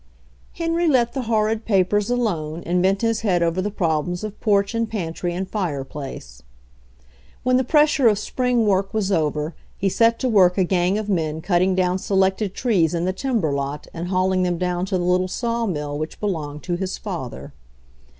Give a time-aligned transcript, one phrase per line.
[0.53, 4.73] Henry let the horrid papers alone and bent his head over the problems of porch
[4.73, 6.41] and pantry and fireplace.
[7.43, 11.07] When the pressure of spring work was over, he set to work a gang of
[11.07, 14.97] men, cutting down se lected trees in the timber lot and hauling them down to
[14.97, 17.53] the little sawmill which belonged to his father.